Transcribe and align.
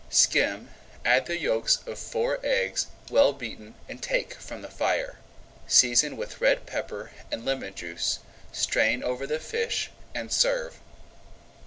Skim, 0.09 0.69
add 1.05 1.27
the 1.27 1.37
yolks 1.39 1.77
of 1.85 1.99
four 1.99 2.39
eggs 2.43 2.87
well 3.11 3.33
beaten 3.33 3.75
and 3.87 4.01
take 4.01 4.33
from 4.33 4.63
the 4.63 4.67
fire. 4.67 5.19
Season 5.67 6.17
with 6.17 6.41
red 6.41 6.65
pepper 6.65 7.11
and 7.31 7.45
lemon 7.45 7.75
juice, 7.75 8.17
strain 8.51 9.03
over 9.03 9.27
the 9.27 9.37
fish, 9.37 9.91
and 10.15 10.31
serve. 10.33 10.79